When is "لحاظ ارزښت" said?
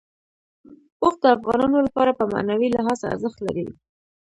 2.75-3.39